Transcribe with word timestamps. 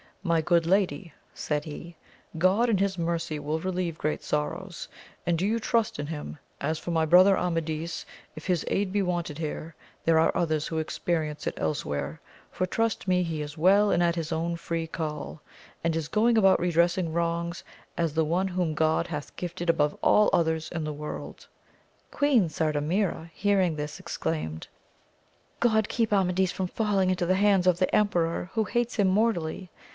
My 0.23 0.41
good 0.41 0.65
lady, 0.65 1.13
said 1.33 1.65
he, 1.65 1.95
God 2.37 2.69
in 2.69 2.77
his 2.77 2.97
mercy 2.97 3.39
will 3.39 3.59
relieve 3.59 3.97
great 3.97 4.23
sorrows, 4.23 4.87
and 5.27 5.37
do 5.37 5.45
you 5.45 5.59
trust 5.59 5.99
in 5.99 6.07
him; 6.07 6.37
as 6.59 6.77
for 6.79 6.91
my 6.91 7.05
brother 7.05 7.37
Amadis, 7.37 8.05
if 8.35 8.45
his 8.45 8.65
aid 8.67 8.91
be 8.91 9.01
wanted 9.03 9.37
here, 9.37 9.75
there 10.05 10.19
are 10.19 10.35
others 10.35 10.67
who 10.67 10.77
experience 10.77 11.45
it 11.45 11.53
else 11.57 11.85
where, 11.85 12.19
for 12.51 12.65
trust 12.65 13.07
me 13.07 13.21
he 13.23 13.41
is 13.43 13.57
well 13.59 13.91
and 13.91 14.01
at 14.01 14.15
his 14.15 14.31
own 14.31 14.55
free 14.55 14.85
call, 14.87 15.41
and 15.83 15.95
is 15.95 16.07
going 16.07 16.35
about 16.37 16.59
redressing 16.59 17.13
wrongs, 17.13 17.63
as 17.95 18.13
the 18.13 18.25
one 18.25 18.47
whom 18.47 18.73
God 18.75 19.07
hath 19.07 19.35
gifted 19.35 19.69
above 19.69 19.95
all 20.03 20.31
others 20.33 20.69
in 20.71 20.83
the 20.83 20.93
world. 20.93 21.47
Queen 22.09 22.47
Sardamira 22.47 23.29
hearing 23.33 23.75
this 23.75 23.99
exclaimed, 23.99 24.67
God 25.59 25.89
keep 25.89 26.11
Amadis 26.11 26.51
from 26.51 26.67
falling 26.67 27.11
into 27.11 27.25
the 27.25 27.35
hands 27.35 27.67
of 27.67 27.77
the 27.77 27.93
emperor 27.95 28.49
who 28.53 28.63
hates 28.63 28.95
him 28.95 29.07
mortally 29.07 29.69